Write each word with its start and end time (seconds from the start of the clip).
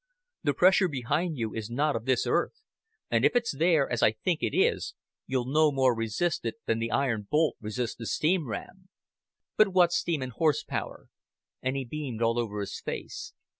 The 0.41 0.55
pressure 0.55 0.87
behind 0.87 1.37
you 1.37 1.53
is 1.53 1.69
not 1.69 1.95
of 1.95 2.05
this 2.05 2.25
earth; 2.25 2.63
and 3.11 3.23
if 3.23 3.35
it's 3.35 3.55
there, 3.55 3.87
as 3.87 4.01
I 4.01 4.13
think 4.13 4.41
it 4.41 4.57
is, 4.57 4.95
you'll 5.27 5.45
no 5.45 5.71
more 5.71 5.93
resist 5.95 6.43
it 6.43 6.55
than 6.65 6.79
the 6.79 6.89
iron 6.89 7.27
bolt 7.29 7.55
resists 7.61 7.97
the 7.97 8.07
steam 8.07 8.47
ram. 8.47 8.89
But 9.57 9.67
what's 9.67 9.97
steam 9.97 10.23
and 10.23 10.31
horse 10.31 10.63
power?" 10.63 11.09
And 11.61 11.75
he 11.75 11.85
beamed 11.85 12.23
all 12.23 12.39
over 12.39 12.61
his 12.61 12.79
face. 12.79 13.33